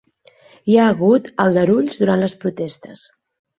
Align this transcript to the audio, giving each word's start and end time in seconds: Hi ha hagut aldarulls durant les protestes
Hi 0.71 0.77
ha 0.77 0.87
hagut 0.93 1.29
aldarulls 1.45 2.01
durant 2.01 2.25
les 2.25 2.37
protestes 2.47 3.07